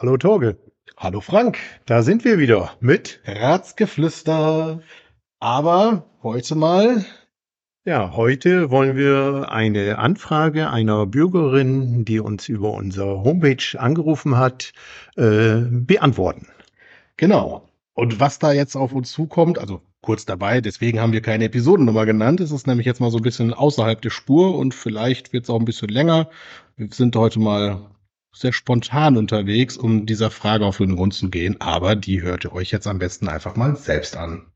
[0.00, 0.56] Hallo Torge.
[0.96, 1.58] Hallo Frank.
[1.84, 4.80] Da sind wir wieder mit Herzgeflüster.
[5.40, 7.04] Aber heute mal.
[7.84, 14.72] Ja, heute wollen wir eine Anfrage einer Bürgerin, die uns über unsere Homepage angerufen hat,
[15.18, 16.46] äh, beantworten.
[17.18, 17.68] Genau.
[17.92, 22.06] Und was da jetzt auf uns zukommt, also kurz dabei, deswegen haben wir keine Episodennummer
[22.06, 22.40] genannt.
[22.40, 25.50] Es ist nämlich jetzt mal so ein bisschen außerhalb der Spur und vielleicht wird es
[25.50, 26.30] auch ein bisschen länger.
[26.78, 27.90] Wir sind heute mal
[28.32, 32.52] sehr spontan unterwegs, um dieser Frage auf den Grund zu gehen, aber die hört ihr
[32.52, 34.46] euch jetzt am besten einfach mal selbst an.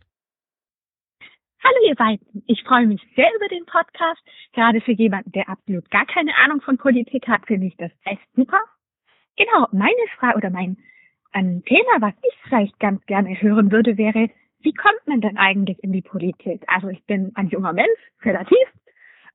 [1.62, 4.20] Hallo ihr beiden, ich freue mich sehr über den Podcast.
[4.52, 8.22] Gerade für jemanden, der absolut gar keine Ahnung von Politik hat, finde ich das echt
[8.36, 8.60] super.
[9.36, 10.76] Genau, meine Frage oder mein
[11.32, 14.30] ein Thema, was ich vielleicht ganz gerne hören würde, wäre,
[14.60, 16.62] wie kommt man denn eigentlich in die Politik?
[16.68, 18.68] Also ich bin ein junger Mensch, relativ,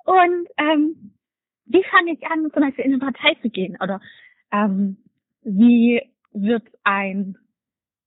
[0.10, 1.14] und ähm,
[1.66, 3.78] wie fange ich an, zum Beispiel in eine Partei zu gehen?
[3.80, 4.02] Oder
[4.52, 4.98] ähm,
[5.44, 6.02] wie
[6.34, 7.38] wird ein,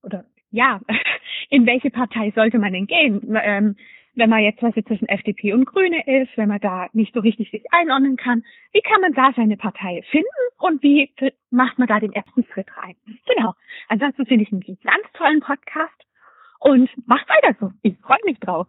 [0.03, 0.81] oder ja,
[1.51, 3.37] in welche Partei sollte man denn gehen?
[3.43, 3.77] Ähm,
[4.15, 7.51] wenn man jetzt was zwischen FDP und Grüne ist, wenn man da nicht so richtig
[7.51, 11.11] sich einordnen kann, wie kann man da seine Partei finden und wie
[11.51, 12.95] macht man da den ersten Schritt rein?
[13.27, 13.55] Genau.
[13.89, 16.07] Ansonsten finde ich einen ganz tollen Podcast
[16.61, 17.73] und macht weiter so.
[17.83, 18.67] Ich freue mich drauf.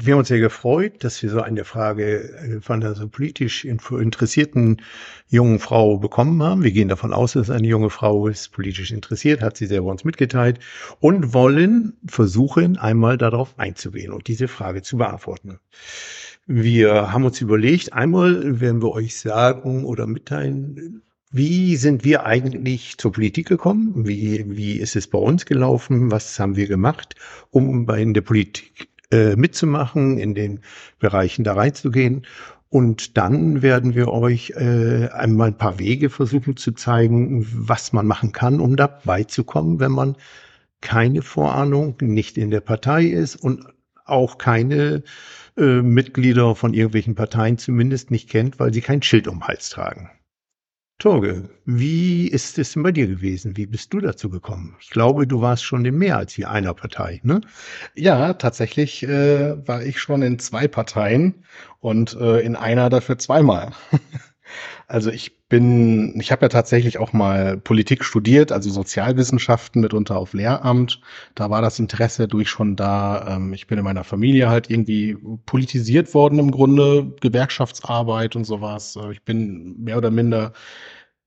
[0.00, 3.64] Wir haben uns sehr gefreut, dass wir so eine Frage äh, von einer so politisch
[3.64, 4.80] interessierten
[5.28, 6.62] jungen Frau bekommen haben.
[6.62, 10.04] Wir gehen davon aus, dass eine junge Frau ist, politisch interessiert, hat sie selber uns
[10.04, 10.60] mitgeteilt
[11.00, 15.58] und wollen versuchen, einmal darauf einzugehen und diese Frage zu beantworten.
[16.46, 22.98] Wir haben uns überlegt, einmal werden wir euch sagen oder mitteilen, wie sind wir eigentlich
[22.98, 24.06] zur Politik gekommen?
[24.06, 26.12] Wie, wie ist es bei uns gelaufen?
[26.12, 27.16] Was haben wir gemacht,
[27.50, 30.60] um in der Politik äh, mitzumachen, in den
[30.98, 32.26] Bereichen da reinzugehen.
[32.70, 38.06] Und dann werden wir euch äh, einmal ein paar Wege versuchen zu zeigen, was man
[38.06, 40.16] machen kann, um dabei zu kommen, wenn man
[40.80, 43.64] keine Vorahnung, nicht in der Partei ist und
[44.04, 45.02] auch keine
[45.56, 50.10] äh, Mitglieder von irgendwelchen Parteien zumindest nicht kennt, weil sie kein Schild um Hals tragen.
[50.98, 53.56] Torge, wie ist es denn bei dir gewesen?
[53.56, 54.76] Wie bist du dazu gekommen?
[54.80, 57.40] Ich glaube, du warst schon in mehr als wie einer Partei, ne?
[57.94, 61.44] Ja, tatsächlich äh, war ich schon in zwei Parteien
[61.78, 63.70] und äh, in einer dafür zweimal.
[64.86, 70.34] also ich bin, ich habe ja tatsächlich auch mal Politik studiert, also Sozialwissenschaften mitunter auf
[70.34, 71.00] Lehramt.
[71.34, 73.36] Da war das Interesse durch schon da.
[73.36, 75.16] Ähm, ich bin in meiner Familie halt irgendwie
[75.46, 78.96] politisiert worden im Grunde, Gewerkschaftsarbeit und sowas.
[78.96, 80.52] Äh, ich bin mehr oder minder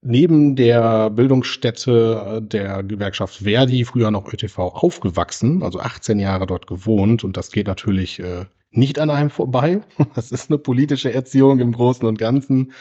[0.02, 6.68] neben der Bildungsstätte äh, der Gewerkschaft Verdi, früher noch ÖTV, aufgewachsen, also 18 Jahre dort
[6.68, 9.82] gewohnt und das geht natürlich äh, nicht an einem vorbei.
[10.16, 12.74] Das ist eine politische Erziehung im Großen und Ganzen.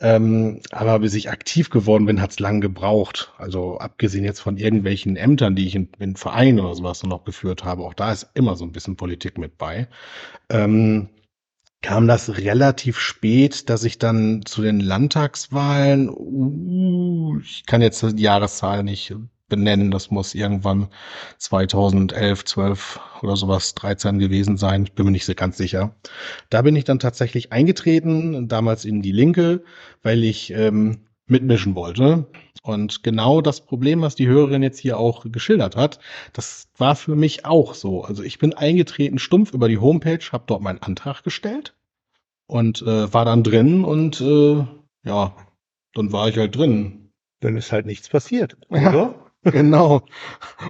[0.00, 3.32] Ähm, aber bis ich aktiv geworden bin, hat es lang gebraucht.
[3.36, 7.64] Also abgesehen jetzt von irgendwelchen Ämtern, die ich in, in Vereinen oder sowas noch geführt
[7.64, 9.88] habe, auch da ist immer so ein bisschen Politik mit bei.
[10.48, 11.10] Ähm,
[11.82, 18.22] kam das relativ spät, dass ich dann zu den Landtagswahlen, uh, ich kann jetzt die
[18.22, 19.14] Jahreszahl nicht
[19.50, 19.90] benennen.
[19.90, 20.88] Das muss irgendwann
[21.36, 24.84] 2011, 12 oder sowas, 13 gewesen sein.
[24.84, 25.94] Ich bin mir nicht so ganz sicher.
[26.48, 29.62] Da bin ich dann tatsächlich eingetreten, damals in die Linke,
[30.02, 32.26] weil ich ähm, mitmischen wollte.
[32.62, 35.98] Und genau das Problem, was die Hörerin jetzt hier auch geschildert hat,
[36.32, 38.04] das war für mich auch so.
[38.04, 41.74] Also ich bin eingetreten stumpf über die Homepage, habe dort meinen Antrag gestellt
[42.46, 44.66] und äh, war dann drin und äh,
[45.04, 45.34] ja,
[45.94, 47.12] dann war ich halt drin.
[47.40, 49.29] Dann ist halt nichts passiert, oder?
[49.52, 50.02] Genau.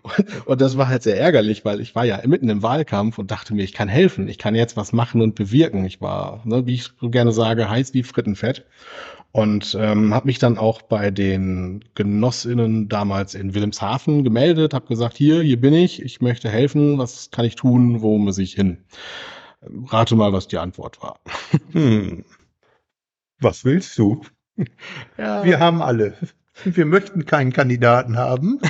[0.03, 3.31] Und, und, das war halt sehr ärgerlich, weil ich war ja mitten im Wahlkampf und
[3.31, 5.85] dachte mir, ich kann helfen, ich kann jetzt was machen und bewirken.
[5.85, 8.65] Ich war, ne, wie ich so gerne sage, heiß wie Frittenfett.
[9.33, 15.17] Und ähm, habe mich dann auch bei den Genossinnen damals in Wilhelmshaven gemeldet, habe gesagt,
[15.17, 18.79] hier, hier bin ich, ich möchte helfen, was kann ich tun, wo muss ich hin?
[19.63, 21.21] Rate mal, was die Antwort war.
[21.73, 22.25] Hm.
[23.41, 24.23] Was willst du?
[25.17, 25.43] Ja.
[25.43, 26.15] Wir haben alle.
[26.65, 28.61] Wir möchten keinen Kandidaten haben.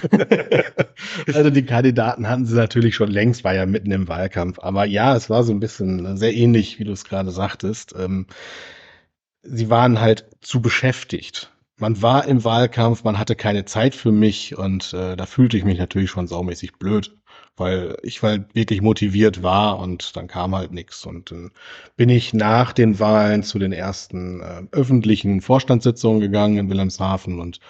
[1.34, 4.58] also die Kandidaten hatten sie natürlich schon längst, war ja mitten im Wahlkampf.
[4.60, 7.94] Aber ja, es war so ein bisschen sehr ähnlich, wie du es gerade sagtest.
[7.98, 8.26] Ähm,
[9.42, 11.52] sie waren halt zu beschäftigt.
[11.76, 15.64] Man war im Wahlkampf, man hatte keine Zeit für mich und äh, da fühlte ich
[15.64, 17.16] mich natürlich schon saumäßig blöd
[17.56, 21.04] weil ich halt wirklich motiviert war und dann kam halt nichts.
[21.04, 21.50] Und dann
[21.96, 27.60] bin ich nach den Wahlen zu den ersten äh, öffentlichen Vorstandssitzungen gegangen in Wilhelmshaven und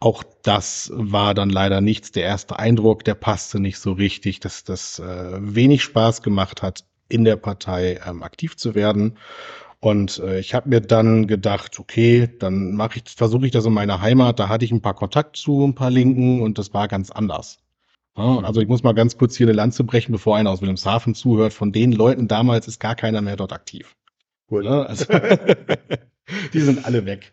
[0.00, 2.12] auch das war dann leider nichts.
[2.12, 6.84] Der erste Eindruck, der passte nicht so richtig, dass das äh, wenig Spaß gemacht hat,
[7.08, 9.16] in der Partei ähm, aktiv zu werden.
[9.80, 13.72] Und äh, ich habe mir dann gedacht, okay, dann mache ich, versuche ich das in
[13.72, 14.38] meiner Heimat.
[14.40, 17.58] Da hatte ich ein paar Kontakt zu ein paar Linken und das war ganz anders.
[18.16, 21.52] Also ich muss mal ganz kurz hier eine Lanze brechen, bevor einer aus Wilhelmshaven zuhört.
[21.52, 23.94] Von den Leuten damals ist gar keiner mehr dort aktiv.
[24.50, 24.86] Cool, ne?
[24.86, 25.04] Also,
[26.52, 27.30] die sind alle weg.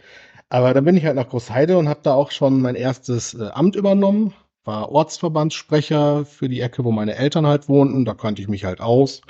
[0.50, 3.50] Aber dann bin ich halt nach Großheide und habe da auch schon mein erstes äh,
[3.54, 4.34] Amt übernommen.
[4.66, 8.06] War Ortsverbandssprecher für die Ecke, wo meine Eltern halt wohnten.
[8.06, 9.22] Da kannte ich mich halt aus.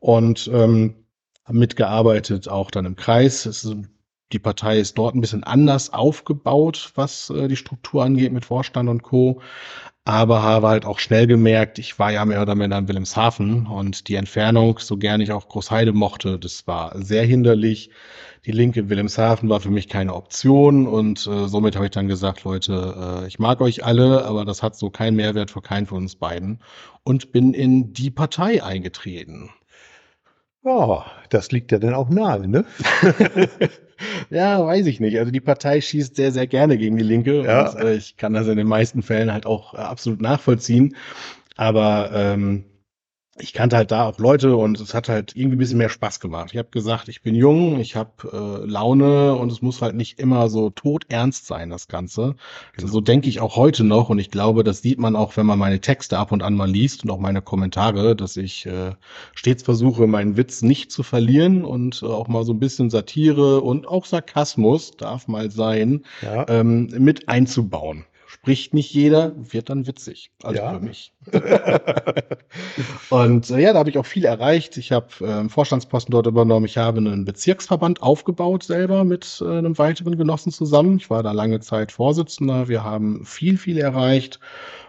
[0.00, 1.06] Und ähm,
[1.44, 3.46] habe mitgearbeitet, auch dann im Kreis.
[3.46, 3.76] Es ist,
[4.32, 8.88] die Partei ist dort ein bisschen anders aufgebaut, was äh, die Struktur angeht mit Vorstand
[8.88, 9.40] und Co.
[10.04, 14.06] Aber habe halt auch schnell gemerkt, ich war ja mehr oder weniger in Wilhelmshaven und
[14.06, 17.90] die Entfernung, so gern ich auch Großheide mochte, das war sehr hinderlich.
[18.44, 22.06] Die Linke in Wilhelmshaven war für mich keine Option und äh, somit habe ich dann
[22.06, 25.86] gesagt, Leute, äh, ich mag euch alle, aber das hat so keinen Mehrwert für keinen
[25.86, 26.60] von uns beiden
[27.02, 29.50] und bin in die Partei eingetreten.
[30.68, 32.64] Oh, das liegt ja dann auch nahe, ne?
[34.30, 35.16] ja, weiß ich nicht.
[35.16, 37.44] Also die Partei schießt sehr, sehr gerne gegen die Linke.
[37.44, 37.70] Ja.
[37.70, 40.96] Und, äh, ich kann das in den meisten Fällen halt auch äh, absolut nachvollziehen.
[41.56, 42.64] Aber ähm,
[43.38, 46.20] ich kannte halt da auch Leute und es hat halt irgendwie ein bisschen mehr Spaß
[46.20, 46.50] gemacht.
[46.52, 50.18] Ich habe gesagt, ich bin jung, ich habe äh, Laune und es muss halt nicht
[50.18, 52.36] immer so todernst sein, das Ganze.
[52.76, 55.46] Also so denke ich auch heute noch und ich glaube, das sieht man auch, wenn
[55.46, 58.92] man meine Texte ab und an mal liest und auch meine Kommentare, dass ich äh,
[59.34, 63.60] stets versuche, meinen Witz nicht zu verlieren und äh, auch mal so ein bisschen Satire
[63.60, 66.46] und auch Sarkasmus darf mal sein, ja.
[66.48, 70.30] ähm, mit einzubauen spricht nicht jeder, wird dann witzig.
[70.42, 70.74] Also ja.
[70.74, 71.12] für mich.
[73.10, 74.76] und äh, ja, da habe ich auch viel erreicht.
[74.76, 76.66] Ich habe äh, einen Vorstandsposten dort übernommen.
[76.66, 80.96] Ich habe einen Bezirksverband aufgebaut selber mit äh, einem weiteren Genossen zusammen.
[80.98, 82.68] Ich war da lange Zeit Vorsitzender.
[82.68, 84.40] Wir haben viel, viel erreicht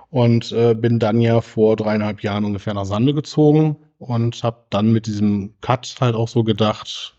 [0.10, 4.92] und äh, bin dann ja vor dreieinhalb Jahren ungefähr nach Sande gezogen und habe dann
[4.92, 7.16] mit diesem Cut halt auch so gedacht,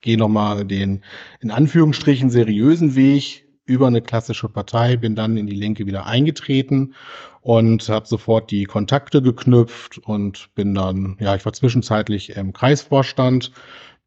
[0.00, 1.02] gehe nochmal den
[1.40, 6.94] in Anführungsstrichen seriösen Weg, über eine klassische Partei, bin dann in die Linke wieder eingetreten
[7.40, 13.52] und habe sofort die Kontakte geknüpft und bin dann, ja, ich war zwischenzeitlich im Kreisvorstand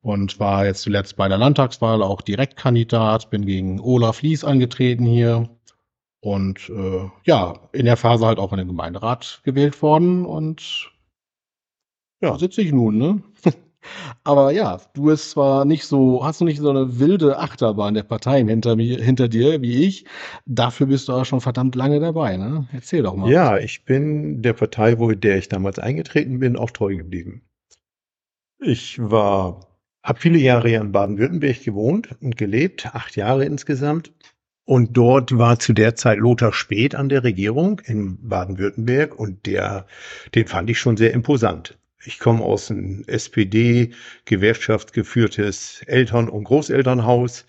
[0.01, 5.50] und war jetzt zuletzt bei der Landtagswahl auch Direktkandidat, bin gegen Olaf Lies angetreten hier
[6.21, 10.91] und äh, ja, in der Phase halt auch in den Gemeinderat gewählt worden und
[12.21, 13.23] ja, sitze ich nun, ne?
[14.23, 18.03] Aber ja, du bist zwar nicht so, hast du nicht so eine wilde Achterbahn der
[18.03, 20.05] Parteien hinter mir, hinter dir wie ich.
[20.45, 22.67] Dafür bist du auch schon verdammt lange dabei, ne?
[22.73, 23.31] Erzähl doch mal.
[23.31, 27.41] Ja, ich bin der Partei, wo der ich damals eingetreten bin, auch treu geblieben.
[28.59, 29.67] Ich war,
[30.03, 34.11] habe viele Jahre in Baden-Württemberg gewohnt und gelebt, acht Jahre insgesamt.
[34.65, 39.87] Und dort war zu der Zeit Lothar Speth an der Regierung in Baden-Württemberg und der,
[40.35, 41.79] den fand ich schon sehr imposant.
[42.06, 47.46] Ich komme aus einem SPD-Gewerkschaftsgeführtes Eltern- und Großelternhaus.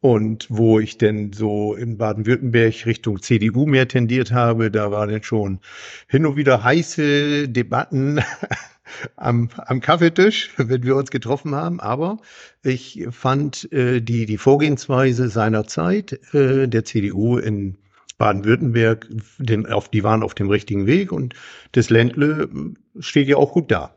[0.00, 5.24] Und wo ich denn so in Baden-Württemberg Richtung CDU mehr tendiert habe, da waren dann
[5.24, 5.58] schon
[6.06, 8.20] hin und wieder heiße Debatten
[9.16, 11.80] am, am Kaffeetisch, wenn wir uns getroffen haben.
[11.80, 12.18] Aber
[12.62, 17.76] ich fand äh, die, die Vorgehensweise seiner Zeit äh, der CDU in
[18.18, 21.34] Baden-Württemberg, die waren auf dem richtigen Weg und
[21.72, 22.50] das Ländle
[22.98, 23.94] steht ja auch gut da.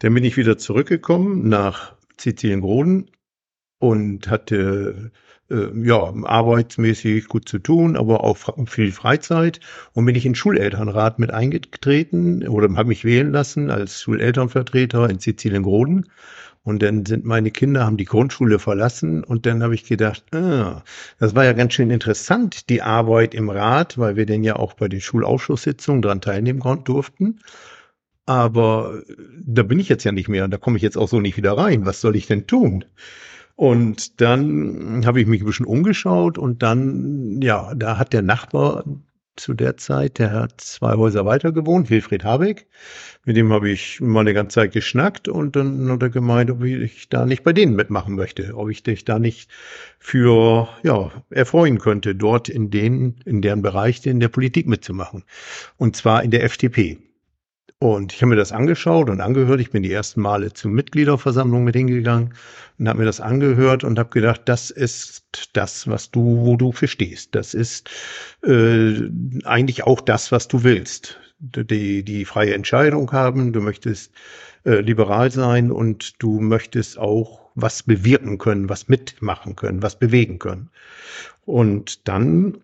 [0.00, 3.10] Dann bin ich wieder zurückgekommen nach Sizilien-Groden
[3.78, 5.12] und hatte
[5.50, 8.36] äh, ja arbeitsmäßig gut zu tun, aber auch
[8.66, 9.60] viel Freizeit
[9.92, 15.20] und bin ich in Schulelternrat mit eingetreten oder habe mich wählen lassen als Schulelternvertreter in
[15.20, 16.08] Sizilien-Groden
[16.62, 20.82] und dann sind meine Kinder, haben die Grundschule verlassen und dann habe ich gedacht, ah,
[21.18, 24.74] das war ja ganz schön interessant, die Arbeit im Rat, weil wir denn ja auch
[24.74, 27.40] bei den Schulausschusssitzungen dran teilnehmen durften.
[28.26, 29.02] Aber
[29.40, 31.56] da bin ich jetzt ja nicht mehr, da komme ich jetzt auch so nicht wieder
[31.56, 31.86] rein.
[31.86, 32.84] Was soll ich denn tun?
[33.56, 38.84] Und dann habe ich mich ein bisschen umgeschaut und dann, ja, da hat der Nachbar
[39.38, 42.66] zu der Zeit, der hat zwei Häuser weiter gewohnt, Wilfried Habeck.
[43.24, 46.62] Mit dem habe ich mal eine ganze Zeit geschnackt und dann hat er gemeint, ob
[46.64, 49.50] ich da nicht bei denen mitmachen möchte, ob ich dich da nicht
[49.98, 55.24] für, ja, erfreuen könnte, dort in den, in deren Bereich in der Politik mitzumachen.
[55.76, 56.98] Und zwar in der FDP.
[57.80, 59.60] Und ich habe mir das angeschaut und angehört.
[59.60, 62.34] Ich bin die ersten Male zur Mitgliederversammlung mit hingegangen
[62.78, 66.72] und habe mir das angehört und habe gedacht, das ist das, was du, wo du
[66.72, 67.36] verstehst.
[67.36, 67.88] Das ist
[68.42, 69.08] äh,
[69.44, 71.20] eigentlich auch das, was du willst.
[71.38, 74.12] Die, die freie Entscheidung haben, du möchtest
[74.64, 80.40] äh, liberal sein und du möchtest auch was bewirken können, was mitmachen können, was bewegen
[80.40, 80.70] können.
[81.44, 82.58] Und dann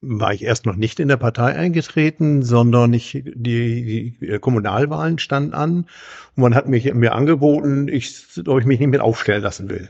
[0.00, 5.54] war ich erst noch nicht in der Partei eingetreten, sondern ich, die, die Kommunalwahlen standen
[5.54, 5.86] an
[6.34, 9.88] und man hat mich, mir angeboten, ich, ob ich mich nicht mit aufstellen lassen will.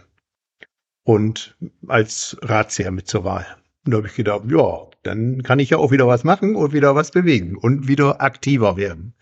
[1.05, 3.47] Und als Ratsherr mit zur Wahl.
[3.85, 6.73] Und da habe ich gedacht, ja, dann kann ich ja auch wieder was machen und
[6.73, 9.15] wieder was bewegen und wieder aktiver werden.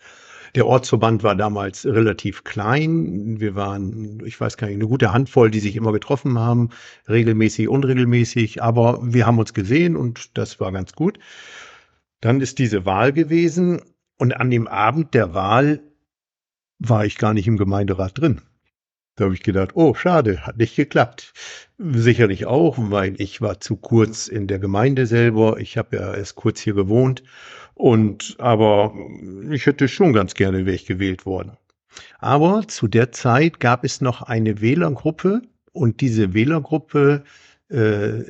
[0.55, 3.41] Der Ortsverband war damals relativ klein.
[3.41, 6.69] Wir waren, ich weiß gar nicht, eine gute Handvoll, die sich immer getroffen haben,
[7.09, 11.19] regelmäßig, unregelmäßig, aber wir haben uns gesehen und das war ganz gut.
[12.21, 13.81] Dann ist diese Wahl gewesen
[14.17, 15.81] und an dem Abend der Wahl
[16.79, 18.41] war ich gar nicht im Gemeinderat drin.
[19.17, 21.33] Da habe ich gedacht, oh, schade, hat nicht geklappt.
[21.77, 25.57] Sicherlich auch, weil ich war zu kurz in der Gemeinde selber.
[25.59, 27.23] Ich habe ja erst kurz hier gewohnt
[27.75, 28.93] und aber
[29.51, 31.51] ich hätte schon ganz gerne wäre ich gewählt worden.
[32.19, 35.41] Aber zu der Zeit gab es noch eine Wählergruppe
[35.71, 37.23] und diese Wählergruppe,
[37.69, 38.21] äh,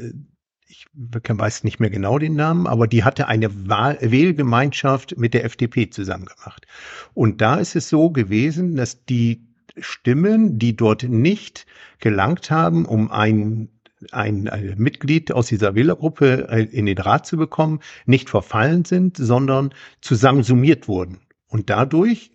[0.67, 5.45] ich weiß nicht mehr genau den Namen, aber die hatte eine Wahl Wählgemeinschaft mit der
[5.45, 6.65] FDP zusammen gemacht.
[7.13, 9.47] Und da ist es so gewesen, dass die
[9.77, 11.65] Stimmen, die dort nicht
[11.99, 13.69] gelangt haben, um ein
[14.11, 19.17] ein, ein Mitglied aus dieser Wählergruppe äh, in den Rat zu bekommen, nicht verfallen sind,
[19.17, 21.19] sondern zusammensummiert wurden.
[21.47, 22.31] Und dadurch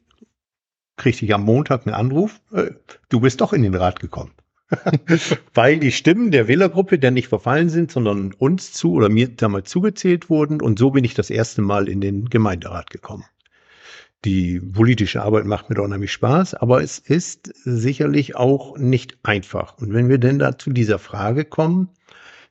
[0.97, 2.71] kriegte ich am Montag einen Anruf, äh,
[3.09, 4.33] du bist doch in den Rat gekommen.
[5.55, 9.69] Weil die Stimmen der Wählergruppe der nicht verfallen sind, sondern uns zu oder mir damals
[9.69, 10.61] zugezählt wurden.
[10.61, 13.25] Und so bin ich das erste Mal in den Gemeinderat gekommen.
[14.25, 19.79] Die politische Arbeit macht mir doch unheimlich Spaß, aber es ist sicherlich auch nicht einfach.
[19.79, 21.89] Und wenn wir denn da zu dieser Frage kommen,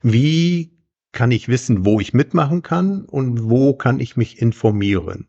[0.02, 0.72] wie
[1.12, 5.28] kann ich wissen, wo ich mitmachen kann und wo kann ich mich informieren?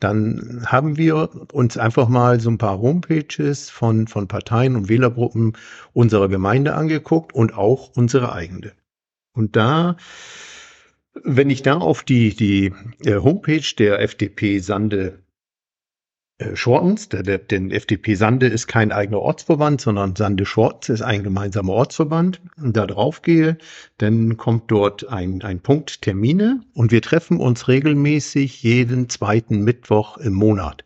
[0.00, 5.56] Dann haben wir uns einfach mal so ein paar Homepages von, von Parteien und Wählergruppen
[5.92, 8.72] unserer Gemeinde angeguckt und auch unsere eigene.
[9.32, 9.96] Und da,
[11.22, 12.72] wenn ich da auf die, die
[13.04, 15.23] äh, Homepage der FDP Sande
[16.54, 21.22] Schortens, der, der, denn FDP Sande ist kein eigener Ortsverband, sondern Sande Schortens ist ein
[21.22, 22.40] gemeinsamer Ortsverband.
[22.56, 23.56] Und da drauf gehe,
[23.98, 30.16] dann kommt dort ein, ein Punkt Termine und wir treffen uns regelmäßig jeden zweiten Mittwoch
[30.18, 30.84] im Monat.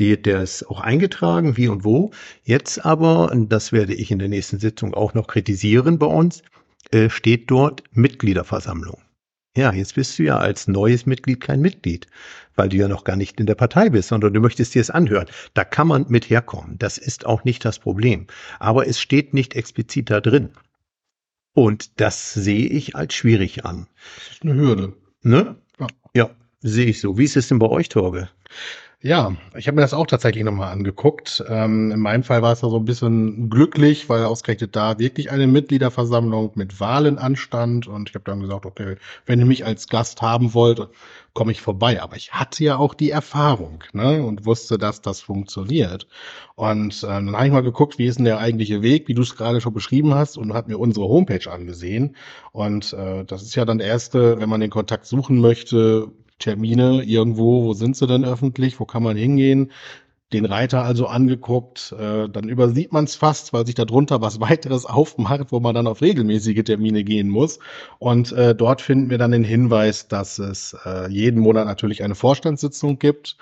[0.00, 2.10] Die, der ist auch eingetragen, wie und wo.
[2.42, 6.42] Jetzt aber, das werde ich in der nächsten Sitzung auch noch kritisieren bei uns,
[6.90, 8.98] äh, steht dort Mitgliederversammlung.
[9.56, 12.06] Ja, jetzt bist du ja als neues Mitglied kein Mitglied,
[12.56, 14.90] weil du ja noch gar nicht in der Partei bist, sondern du möchtest dir es
[14.90, 15.26] anhören.
[15.54, 16.78] Da kann man mit herkommen.
[16.78, 18.26] Das ist auch nicht das Problem.
[18.58, 20.50] Aber es steht nicht explizit da drin.
[21.54, 23.86] Und das sehe ich als schwierig an.
[24.26, 24.92] Das ist eine Hürde.
[25.22, 25.56] Ne?
[25.80, 25.86] Ja.
[26.14, 27.16] ja, sehe ich so.
[27.16, 28.28] Wie ist es denn bei euch, Torge?
[29.02, 31.44] Ja, ich habe mir das auch tatsächlich nochmal angeguckt.
[31.48, 35.30] Ähm, in meinem Fall war es da so ein bisschen glücklich, weil ausgerechnet da wirklich
[35.30, 37.86] eine Mitgliederversammlung mit Wahlen anstand.
[37.86, 40.88] Und ich habe dann gesagt, okay, wenn ihr mich als Gast haben wollt,
[41.34, 42.02] komme ich vorbei.
[42.02, 46.06] Aber ich hatte ja auch die Erfahrung ne, und wusste, dass das funktioniert.
[46.54, 49.22] Und äh, dann habe ich mal geguckt, wie ist denn der eigentliche Weg, wie du
[49.22, 52.16] es gerade schon beschrieben hast, und hat mir unsere Homepage angesehen.
[52.52, 57.02] Und äh, das ist ja dann der erste, wenn man den Kontakt suchen möchte, Termine
[57.02, 59.70] irgendwo, wo sind sie denn öffentlich, wo kann man hingehen,
[60.32, 64.84] den Reiter also angeguckt, äh, dann übersieht man es fast, weil sich darunter was weiteres
[64.84, 67.60] aufmacht, wo man dann auf regelmäßige Termine gehen muss.
[67.98, 72.16] Und äh, dort finden wir dann den Hinweis, dass es äh, jeden Monat natürlich eine
[72.16, 73.36] Vorstandssitzung gibt.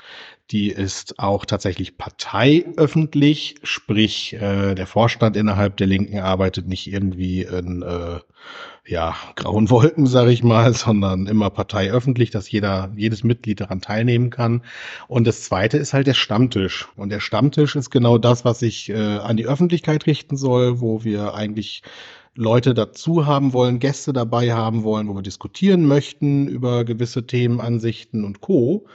[0.51, 7.45] Die ist auch tatsächlich parteiöffentlich, sprich äh, der Vorstand innerhalb der Linken arbeitet nicht irgendwie
[7.45, 8.19] in äh,
[8.87, 14.31] ja, grauen Wolken, sage ich mal, sondern immer parteiöffentlich, dass jeder, jedes Mitglied daran teilnehmen
[14.31, 14.63] kann.
[15.09, 16.89] Und das Zweite ist halt der Stammtisch.
[16.97, 21.05] Und der Stammtisch ist genau das, was sich äh, an die Öffentlichkeit richten soll, wo
[21.05, 21.83] wir eigentlich
[22.37, 27.61] Leute dazu haben wollen, Gäste dabei haben wollen, wo wir diskutieren möchten über gewisse Themen,
[27.61, 28.87] Ansichten und Co.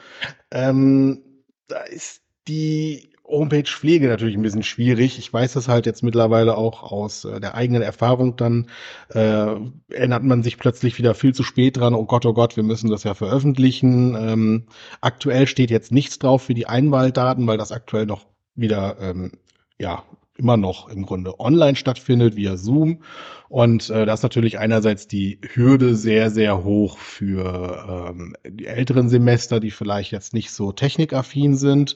[0.52, 1.22] Ähm,
[1.68, 5.20] da ist die Homepage-Pflege natürlich ein bisschen schwierig.
[5.20, 8.36] Ich weiß das halt jetzt mittlerweile auch aus äh, der eigenen Erfahrung.
[8.36, 8.68] Dann
[9.10, 9.56] äh,
[9.90, 11.94] erinnert man sich plötzlich wieder viel zu spät dran.
[11.94, 14.16] Oh Gott, oh Gott, wir müssen das ja veröffentlichen.
[14.16, 14.64] Ähm,
[15.02, 19.32] aktuell steht jetzt nichts drauf für die Einwahldaten, weil das aktuell noch wieder ähm,
[19.80, 20.04] ja
[20.40, 23.04] immer noch im Grunde online stattfindet via Zoom.
[23.50, 29.10] Und äh, das ist natürlich einerseits die Hürde sehr, sehr hoch für ähm, die älteren
[29.10, 31.96] Semester, die vielleicht jetzt nicht so technikaffin sind.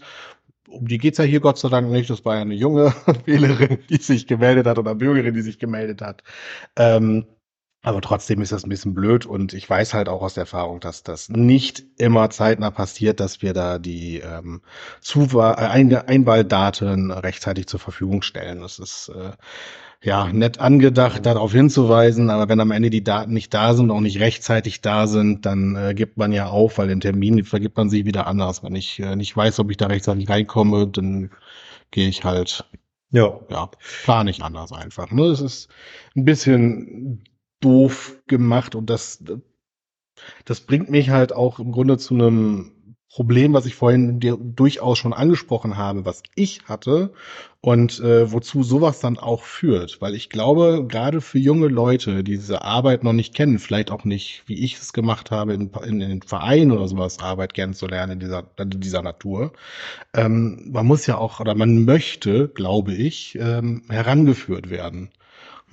[0.74, 2.10] Um die geht's ja hier Gott sei Dank nicht.
[2.10, 2.94] Das war ja eine junge
[3.25, 6.24] Wählerin, die sich gemeldet hat oder Bürgerin, die sich gemeldet hat.
[6.75, 7.25] Ähm,
[7.86, 10.80] Aber trotzdem ist das ein bisschen blöd und ich weiß halt auch aus der Erfahrung,
[10.80, 14.62] dass das nicht immer zeitnah passiert, dass wir da die ähm,
[15.02, 18.62] Zuwahl, äh, Einwahldaten rechtzeitig zur Verfügung stellen.
[18.62, 19.34] Das ist äh,
[20.02, 24.00] ja nett angedacht, darauf hinzuweisen, aber wenn am Ende die Daten nicht da sind, auch
[24.00, 27.90] nicht rechtzeitig da sind, dann äh, gibt man ja auf, weil den Termin vergibt man
[27.90, 28.63] sich wieder anders.
[28.63, 31.32] Wenn ich äh, nicht weiß, ob ich da rechtzeitig reinkomme, dann
[31.92, 32.63] gehe ich halt
[33.12, 33.70] ja, ja,
[34.06, 35.12] plane ich anders einfach.
[35.12, 35.25] Ne?
[35.25, 35.70] Es ist
[36.16, 37.24] ein bisschen
[37.63, 39.24] doof gemacht und das,
[40.46, 42.74] das bringt mich halt auch im Grunde zu einem
[43.13, 47.13] Problem, was ich vorhin dir durchaus schon angesprochen habe, was ich hatte
[47.62, 50.01] und äh, wozu sowas dann auch führt.
[50.01, 54.03] Weil ich glaube, gerade für junge Leute, die diese Arbeit noch nicht kennen, vielleicht auch
[54.03, 58.13] nicht, wie ich es gemacht habe, in, in, in den Vereinen oder sowas Arbeit kennenzulernen
[58.13, 59.53] in dieser, in dieser Natur,
[60.15, 65.12] ähm, man muss ja auch, oder man möchte, glaube ich, ähm, herangeführt werden.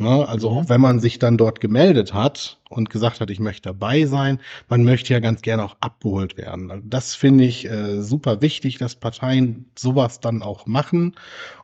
[0.00, 0.26] Ne?
[0.26, 0.57] Also mhm.
[0.57, 4.40] auch wenn man sich dann dort gemeldet hat und gesagt hat, ich möchte dabei sein,
[4.69, 6.71] man möchte ja ganz gerne auch abgeholt werden.
[6.71, 11.16] Also das finde ich äh, super wichtig, dass Parteien sowas dann auch machen.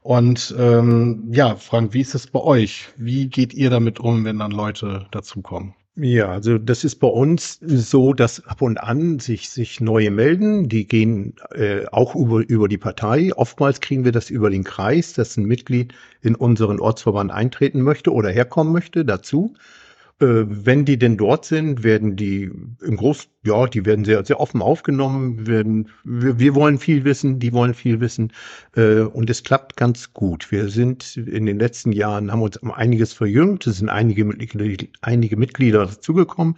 [0.02, 2.88] Und ähm, ja, Frank, wie ist es bei euch?
[2.96, 5.74] Wie geht ihr damit um, wenn dann Leute dazukommen?
[5.98, 10.68] Ja, also das ist bei uns so, dass ab und an sich, sich neue melden.
[10.68, 13.32] Die gehen äh, auch über, über die Partei.
[13.34, 18.12] Oftmals kriegen wir das über den Kreis, dass ein Mitglied in unseren Ortsverband eintreten möchte
[18.12, 19.54] oder herkommen möchte dazu.
[20.18, 24.40] Äh, wenn die denn dort sind, werden die im Groß, ja, die werden sehr, sehr
[24.40, 28.32] offen aufgenommen, werden, wir, wir wollen viel wissen, die wollen viel wissen,
[28.76, 30.50] äh, und es klappt ganz gut.
[30.50, 34.26] Wir sind in den letzten Jahren, haben uns einiges verjüngt, es sind einige,
[35.02, 36.56] einige Mitglieder dazugekommen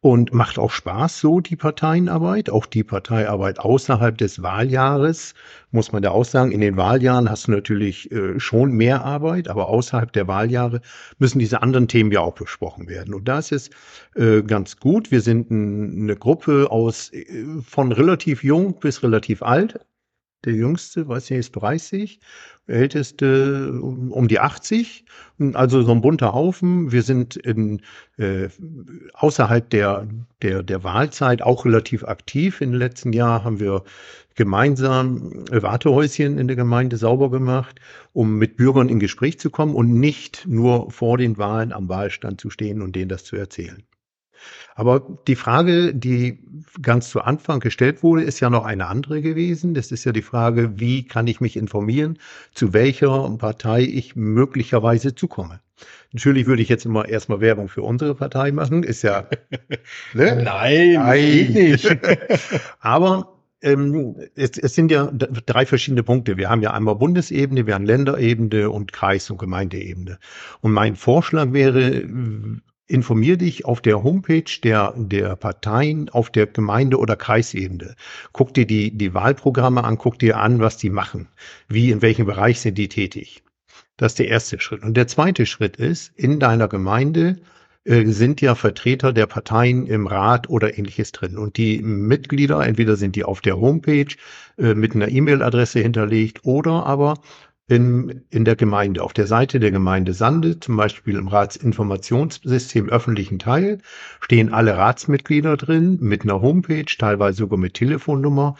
[0.00, 5.34] und macht auch Spaß so die Parteienarbeit, auch die Parteiarbeit außerhalb des Wahljahres,
[5.70, 6.52] muss man da auch sagen.
[6.52, 10.80] In den Wahljahren hast du natürlich äh, schon mehr Arbeit, aber außerhalb der Wahljahre
[11.18, 13.14] müssen diese anderen Themen ja auch besprochen werden.
[13.14, 13.70] Und da ist es
[14.14, 15.10] äh, ganz gut.
[15.10, 19.80] Wir sind ein, eine Gruppe aus äh, von relativ jung bis relativ alt.
[20.46, 22.20] Der jüngste, weiß nicht, ist 30
[22.68, 25.04] Älteste um die 80,
[25.54, 26.92] also so ein bunter Haufen.
[26.92, 27.82] Wir sind in,
[28.16, 28.48] äh,
[29.14, 30.06] außerhalb der,
[30.42, 32.58] der, der Wahlzeit auch relativ aktiv.
[32.60, 33.82] Den letzten Jahren haben wir
[34.36, 37.80] gemeinsam Wartehäuschen in der Gemeinde sauber gemacht,
[38.12, 42.40] um mit Bürgern in Gespräch zu kommen und nicht nur vor den Wahlen am Wahlstand
[42.40, 43.82] zu stehen und denen das zu erzählen.
[44.74, 46.38] Aber die Frage, die
[46.82, 49.74] ganz zu Anfang gestellt wurde, ist ja noch eine andere gewesen.
[49.74, 52.18] Das ist ja die Frage, wie kann ich mich informieren,
[52.52, 55.60] zu welcher Partei ich möglicherweise zukomme.
[56.12, 59.28] Natürlich würde ich jetzt immer erstmal Werbung für unsere Partei machen, ist ja.
[60.14, 60.42] Ne?
[60.42, 61.52] Nein, Nein.
[61.52, 61.96] nicht.
[62.80, 66.36] Aber ähm, es, es sind ja drei verschiedene Punkte.
[66.36, 70.18] Wir haben ja einmal Bundesebene, wir haben Länderebene und Kreis- und Gemeindeebene.
[70.60, 72.04] Und mein Vorschlag wäre,
[72.86, 77.96] informier dich auf der Homepage der, der Parteien auf der Gemeinde- oder Kreisebene.
[78.32, 81.28] Guck dir die, die Wahlprogramme an, guck dir an, was die machen.
[81.68, 83.42] Wie, in welchem Bereich sind die tätig.
[83.96, 84.82] Das ist der erste Schritt.
[84.82, 87.36] Und der zweite Schritt ist, in deiner Gemeinde
[87.84, 91.38] äh, sind ja Vertreter der Parteien im Rat oder ähnliches drin.
[91.38, 94.14] Und die Mitglieder, entweder sind die auf der Homepage
[94.58, 97.14] äh, mit einer E-Mail-Adresse hinterlegt oder aber
[97.68, 103.40] in, in der Gemeinde, auf der Seite der Gemeinde Sande, zum Beispiel im Ratsinformationssystem öffentlichen
[103.40, 103.78] Teil,
[104.20, 108.56] stehen alle Ratsmitglieder drin mit einer Homepage, teilweise sogar mit Telefonnummer.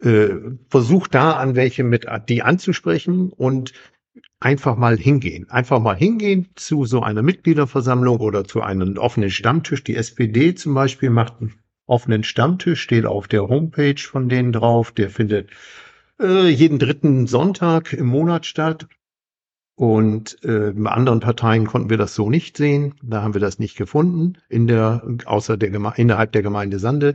[0.00, 0.30] Äh,
[0.68, 3.72] versucht da an welche mit die anzusprechen und
[4.40, 5.48] einfach mal hingehen.
[5.50, 9.84] Einfach mal hingehen zu so einer Mitgliederversammlung oder zu einem offenen Stammtisch.
[9.84, 11.54] Die SPD zum Beispiel macht einen
[11.86, 14.92] offenen Stammtisch, steht auf der Homepage von denen drauf.
[14.92, 15.50] Der findet
[16.20, 18.88] äh, jeden dritten Sonntag im Monat statt.
[19.74, 22.94] Und äh, bei anderen Parteien konnten wir das so nicht sehen.
[23.02, 27.14] Da haben wir das nicht gefunden, in der, außer der Geme innerhalb der Gemeinde Sande.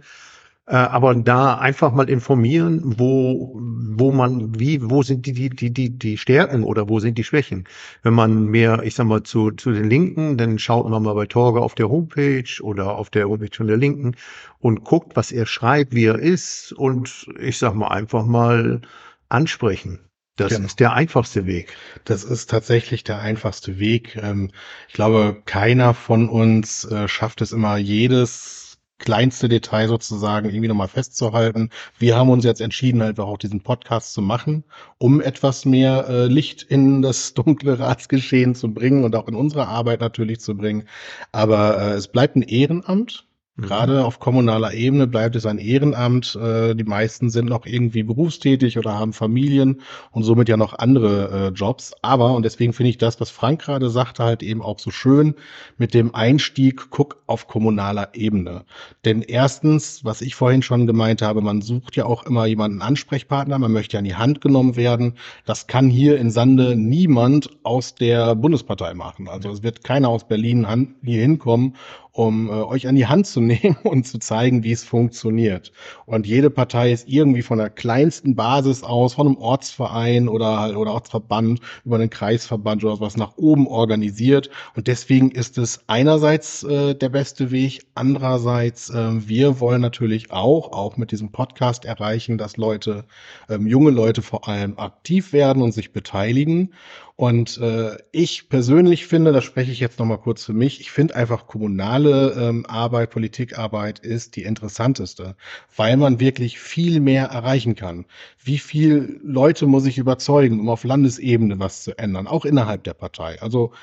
[0.66, 5.74] Äh, aber da einfach mal informieren, wo, wo man, wie, wo sind die, die, die,
[5.74, 7.66] die, die Stärken oder wo sind die Schwächen.
[8.02, 11.26] Wenn man mehr, ich sag mal, zu, zu den Linken, dann schaut man mal bei
[11.26, 14.16] Torge auf der Homepage oder auf der Homepage von der Linken
[14.60, 18.80] und guckt, was er schreibt, wie er ist und ich sag mal einfach mal
[19.28, 20.00] ansprechen.
[20.38, 20.66] Das genau.
[20.66, 21.76] ist der einfachste Weg.
[22.06, 24.16] Das ist tatsächlich der einfachste Weg.
[24.16, 24.50] Ähm,
[24.88, 28.63] ich glaube, keiner von uns äh, schafft es immer, jedes
[29.04, 31.70] kleinste Detail sozusagen irgendwie nochmal festzuhalten.
[32.00, 34.64] Wir haben uns jetzt entschieden, einfach auch diesen Podcast zu machen,
[34.98, 39.68] um etwas mehr äh, Licht in das dunkle Ratsgeschehen zu bringen und auch in unsere
[39.68, 40.88] Arbeit natürlich zu bringen.
[41.34, 43.28] Aber äh, es bleibt ein Ehrenamt.
[43.56, 43.64] Mhm.
[43.64, 46.36] Gerade auf kommunaler Ebene bleibt es ein Ehrenamt.
[46.36, 51.30] Äh, die meisten sind noch irgendwie berufstätig oder haben Familien und somit ja noch andere
[51.30, 51.94] äh, Jobs.
[52.02, 55.36] Aber, und deswegen finde ich das, was Frank gerade sagte, halt eben auch so schön
[55.78, 58.66] mit dem Einstieg, guck auf kommunaler Ebene.
[59.06, 63.60] Denn erstens, was ich vorhin schon gemeint habe, man sucht ja auch immer jemanden Ansprechpartner,
[63.60, 65.14] man möchte ja an die Hand genommen werden.
[65.46, 69.28] Das kann hier in Sande niemand aus der Bundespartei machen.
[69.28, 71.76] Also es wird keiner aus Berlin hier hinkommen
[72.14, 75.72] um äh, euch an die Hand zu nehmen und zu zeigen, wie es funktioniert.
[76.06, 80.94] Und jede Partei ist irgendwie von der kleinsten Basis aus, von einem Ortsverein oder, oder
[80.94, 84.50] Ortsverband über einen Kreisverband oder was nach oben organisiert.
[84.76, 90.72] Und deswegen ist es einerseits äh, der beste Weg, andererseits äh, wir wollen natürlich auch,
[90.72, 93.06] auch mit diesem Podcast erreichen, dass Leute,
[93.50, 96.74] ähm, junge Leute vor allem aktiv werden und sich beteiligen.
[97.16, 101.16] Und äh, ich persönlich finde, das spreche ich jetzt nochmal kurz für mich, ich finde
[101.16, 105.36] einfach kommunale ähm, Arbeit, Politikarbeit ist die interessanteste,
[105.76, 108.06] weil man wirklich viel mehr erreichen kann.
[108.44, 112.96] Wie viel Leute muss ich überzeugen, um auf Landesebene was zu ändern, auch innerhalb der
[112.96, 113.40] Partei.
[113.42, 113.74] Also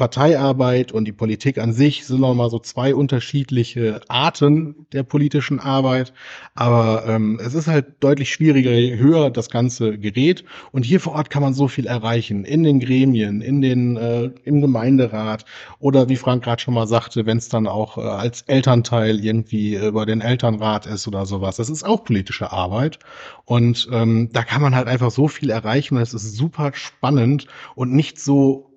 [0.00, 6.14] Parteiarbeit und die Politik an sich sind nochmal so zwei unterschiedliche Arten der politischen Arbeit.
[6.54, 10.42] Aber ähm, es ist halt deutlich schwieriger, je höher das Ganze gerät.
[10.72, 12.46] Und hier vor Ort kann man so viel erreichen.
[12.46, 15.44] In den Gremien, in den, äh, im Gemeinderat
[15.80, 19.74] oder wie Frank gerade schon mal sagte, wenn es dann auch äh, als Elternteil irgendwie
[19.74, 21.56] über den Elternrat ist oder sowas.
[21.56, 23.00] Das ist auch politische Arbeit.
[23.44, 25.98] Und ähm, da kann man halt einfach so viel erreichen.
[25.98, 28.69] Es ist super spannend und nicht so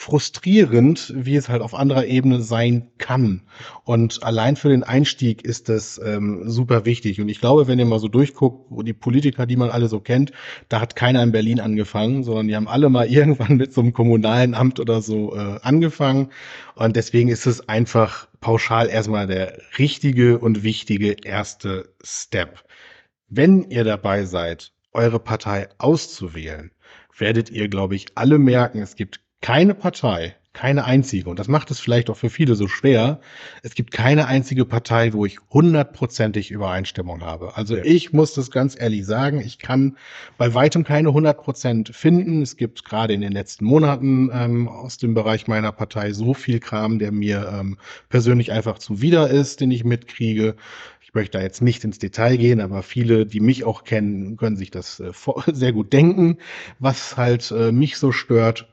[0.00, 3.42] frustrierend, wie es halt auf anderer Ebene sein kann.
[3.84, 7.20] Und allein für den Einstieg ist das ähm, super wichtig.
[7.20, 10.00] Und ich glaube, wenn ihr mal so durchguckt, wo die Politiker, die man alle so
[10.00, 10.32] kennt,
[10.70, 13.92] da hat keiner in Berlin angefangen, sondern die haben alle mal irgendwann mit so einem
[13.92, 16.30] kommunalen Amt oder so äh, angefangen.
[16.76, 22.64] Und deswegen ist es einfach pauschal erstmal der richtige und wichtige erste Step.
[23.28, 26.70] Wenn ihr dabei seid, eure Partei auszuwählen,
[27.18, 31.70] werdet ihr, glaube ich, alle merken, es gibt keine Partei, keine einzige, und das macht
[31.70, 33.20] es vielleicht auch für viele so schwer,
[33.62, 37.56] es gibt keine einzige Partei, wo ich hundertprozentig Übereinstimmung habe.
[37.56, 37.84] Also ja.
[37.84, 39.96] ich muss das ganz ehrlich sagen, ich kann
[40.38, 42.42] bei weitem keine hundert Prozent finden.
[42.42, 46.58] Es gibt gerade in den letzten Monaten ähm, aus dem Bereich meiner Partei so viel
[46.58, 50.56] Kram, der mir ähm, persönlich einfach zuwider ist, den ich mitkriege.
[51.00, 54.56] Ich möchte da jetzt nicht ins Detail gehen, aber viele, die mich auch kennen, können
[54.56, 55.12] sich das äh,
[55.52, 56.38] sehr gut denken,
[56.80, 58.66] was halt äh, mich so stört.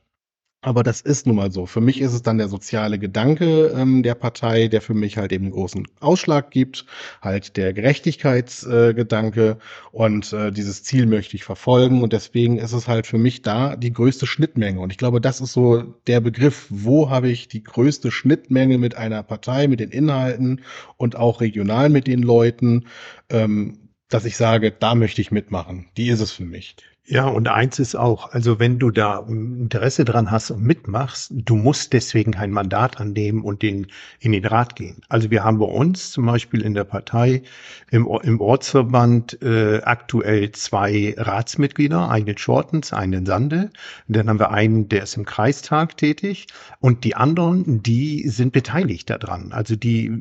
[0.61, 1.67] Aber das ist nun mal so.
[1.67, 5.31] Für mich ist es dann der soziale Gedanke ähm, der Partei, der für mich halt
[5.31, 6.85] eben großen Ausschlag gibt,
[7.21, 9.55] halt der Gerechtigkeitsgedanke äh,
[9.95, 13.75] und äh, dieses Ziel möchte ich verfolgen und deswegen ist es halt für mich da
[13.75, 17.63] die größte Schnittmenge und ich glaube, das ist so der Begriff, wo habe ich die
[17.63, 20.61] größte Schnittmenge mit einer Partei, mit den Inhalten
[20.97, 22.87] und auch regional mit den Leuten,
[23.29, 25.87] ähm, dass ich sage, da möchte ich mitmachen.
[25.97, 26.75] Die ist es für mich.
[27.09, 31.55] Ja, und eins ist auch, also wenn du da Interesse dran hast und mitmachst, du
[31.55, 33.87] musst deswegen kein Mandat annehmen und den,
[34.19, 34.97] in den Rat gehen.
[35.07, 37.43] Also wir haben bei uns zum Beispiel in der Partei
[37.91, 43.69] im, im Ortsverband äh, aktuell zwei Ratsmitglieder, einen Shortens, einen Sande.
[44.09, 46.47] dann haben wir einen, der ist im Kreistag tätig
[46.81, 49.53] und die anderen, die sind beteiligt daran.
[49.53, 50.11] Also die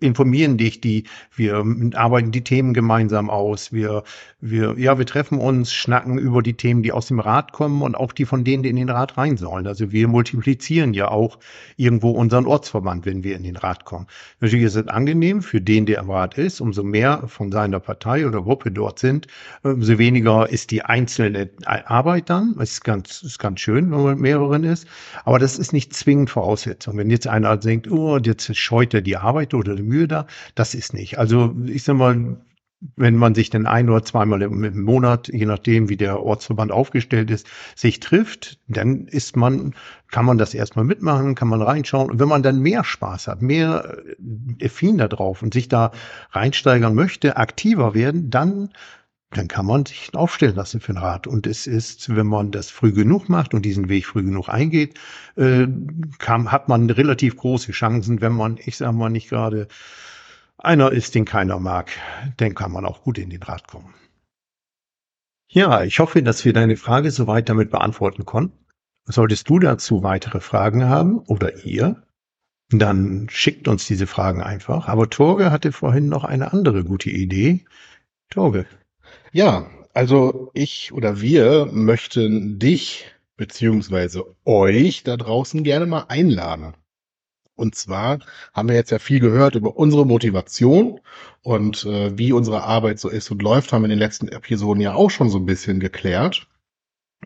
[0.00, 1.04] informieren dich, die,
[1.34, 4.02] wir arbeiten die Themen gemeinsam aus, wir,
[4.42, 7.80] wir, ja, wir treffen uns, schnacken über über die Themen, die aus dem Rat kommen
[7.80, 9.68] und auch die von denen, die in den Rat rein sollen.
[9.68, 11.38] Also wir multiplizieren ja auch
[11.76, 14.08] irgendwo unseren Ortsverband, wenn wir in den Rat kommen.
[14.40, 18.26] Natürlich ist es angenehm für den, der im Rat ist, umso mehr von seiner Partei
[18.26, 19.28] oder Gruppe dort sind,
[19.62, 22.56] umso weniger ist die einzelne Arbeit dann.
[22.58, 24.88] Es ist ganz, ist ganz schön, wenn man mit mehreren ist.
[25.24, 26.96] Aber das ist nicht zwingend Voraussetzung.
[26.96, 30.74] Wenn jetzt einer denkt, oh, jetzt scheut er die Arbeit oder die Mühe da, das
[30.74, 31.16] ist nicht.
[31.16, 32.36] Also ich sag mal,
[32.96, 37.30] wenn man sich dann ein oder zweimal im Monat, je nachdem wie der Ortsverband aufgestellt
[37.30, 39.74] ist, sich trifft, dann ist man,
[40.10, 42.10] kann man das erstmal mitmachen, kann man reinschauen.
[42.10, 43.96] Und wenn man dann mehr Spaß hat, mehr
[44.62, 45.92] affin da drauf und sich da
[46.30, 48.70] reinsteigern möchte, aktiver werden, dann
[49.36, 51.26] dann kann man sich aufstellen lassen für den Rat.
[51.26, 54.98] Und es ist, wenn man das früh genug macht und diesen Weg früh genug eingeht,
[55.36, 55.66] äh,
[56.18, 59.66] kann, hat man relativ große Chancen, wenn man, ich sage mal, nicht gerade
[60.64, 61.90] einer ist, den keiner mag,
[62.36, 63.94] dann kann man auch gut in den Rat kommen.
[65.48, 68.58] Ja, ich hoffe, dass wir deine Frage soweit damit beantworten konnten.
[69.06, 72.02] Solltest du dazu weitere Fragen haben oder ihr,
[72.70, 74.88] dann schickt uns diese Fragen einfach.
[74.88, 77.64] Aber Torge hatte vorhin noch eine andere gute Idee.
[78.30, 78.66] Torge.
[79.32, 83.04] Ja, also ich oder wir möchten dich
[83.36, 86.74] beziehungsweise euch da draußen gerne mal einladen.
[87.56, 88.18] Und zwar
[88.52, 91.00] haben wir jetzt ja viel gehört über unsere Motivation
[91.42, 94.80] und äh, wie unsere Arbeit so ist und läuft, haben wir in den letzten Episoden
[94.80, 96.48] ja auch schon so ein bisschen geklärt.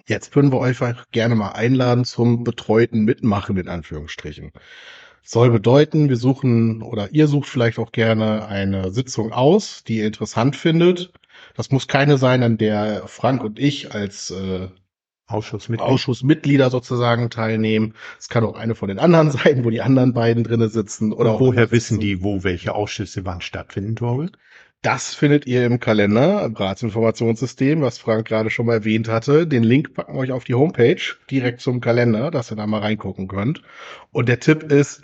[0.07, 0.79] Jetzt würden wir euch
[1.12, 4.53] gerne mal einladen zum betreuten Mitmachen in Anführungsstrichen.
[5.23, 10.07] Soll bedeuten, wir suchen oder ihr sucht vielleicht auch gerne eine Sitzung aus, die ihr
[10.07, 11.12] interessant findet.
[11.55, 14.69] Das muss keine sein, an der Frank und ich als äh,
[15.29, 15.93] Ausschussmitglieder.
[15.93, 17.95] Ausschussmitglieder sozusagen teilnehmen.
[18.19, 21.12] Es kann auch eine von den anderen sein, wo die anderen beiden drinnen sitzen.
[21.12, 24.33] Oder woher wissen die, wo welche Ausschüsse wann stattfinden, Torge?
[24.81, 29.47] Das findet ihr im Kalender, im Ratsinformationssystem, was Frank gerade schon mal erwähnt hatte.
[29.47, 32.81] Den Link packen wir euch auf die Homepage, direkt zum Kalender, dass ihr da mal
[32.81, 33.62] reingucken könnt.
[34.12, 35.03] Und der Tipp ist,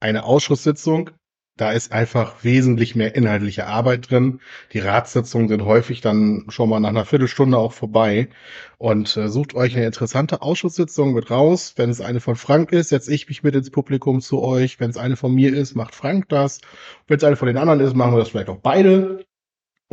[0.00, 1.10] eine Ausschusssitzung
[1.56, 4.40] da ist einfach wesentlich mehr inhaltliche Arbeit drin.
[4.72, 8.28] Die Ratssitzungen sind häufig dann schon mal nach einer Viertelstunde auch vorbei.
[8.76, 11.74] Und äh, sucht euch eine interessante Ausschusssitzung mit raus.
[11.76, 14.80] Wenn es eine von Frank ist, setze ich mich mit ins Publikum zu euch.
[14.80, 16.60] Wenn es eine von mir ist, macht Frank das.
[17.06, 19.24] Wenn es eine von den anderen ist, machen wir das vielleicht auch beide.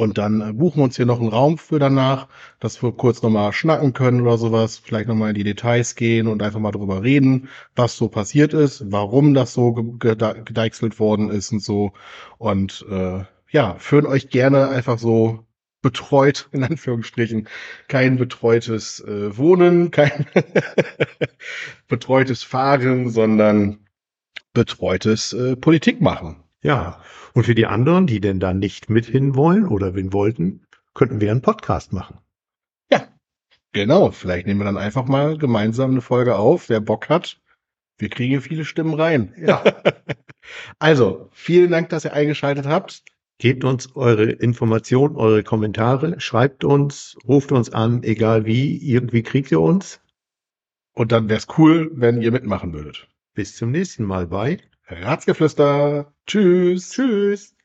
[0.01, 2.27] Und dann äh, buchen wir uns hier noch einen Raum für danach,
[2.59, 6.41] dass wir kurz nochmal schnacken können oder sowas, vielleicht nochmal in die Details gehen und
[6.41, 11.61] einfach mal drüber reden, was so passiert ist, warum das so gedeichselt worden ist und
[11.61, 11.93] so.
[12.39, 15.45] Und äh, ja, führen euch gerne einfach so
[15.83, 17.47] betreut, in Anführungsstrichen,
[17.87, 20.25] kein betreutes äh, Wohnen, kein
[21.87, 23.85] betreutes Fahren, sondern
[24.53, 26.43] betreutes äh, Politik machen.
[26.63, 27.01] Ja,
[27.33, 31.19] und für die anderen, die denn da nicht mit hin wollen oder wen wollten, könnten
[31.19, 32.19] wir einen Podcast machen.
[32.91, 33.07] Ja,
[33.71, 34.11] genau.
[34.11, 36.69] Vielleicht nehmen wir dann einfach mal gemeinsam eine Folge auf.
[36.69, 37.41] Wer Bock hat,
[37.97, 39.33] wir kriegen viele Stimmen rein.
[39.37, 39.63] Ja.
[40.79, 43.03] also, vielen Dank, dass ihr eingeschaltet habt.
[43.39, 49.51] Gebt uns eure Informationen, eure Kommentare, schreibt uns, ruft uns an, egal wie, irgendwie kriegt
[49.51, 49.99] ihr uns.
[50.93, 53.07] Und dann wäre es cool, wenn ihr mitmachen würdet.
[53.33, 54.59] Bis zum nächsten Mal bei
[54.91, 56.13] Ratsgeflüster.
[56.27, 56.91] Tschüss.
[56.91, 57.55] Tschüss.